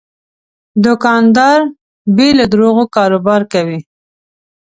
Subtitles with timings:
[0.85, 1.59] دوکاندار
[2.15, 3.79] بې له دروغو کاروبار کوي.